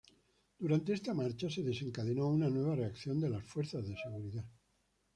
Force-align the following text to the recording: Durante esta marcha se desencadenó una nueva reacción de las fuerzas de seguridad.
Durante 0.63 0.93
esta 0.93 1.13
marcha 1.13 1.47
se 1.47 1.61
desencadenó 1.61 2.25
una 2.29 2.49
nueva 2.49 2.75
reacción 2.75 3.19
de 3.19 3.29
las 3.29 3.43
fuerzas 3.43 3.87
de 3.87 3.95
seguridad. 3.97 4.45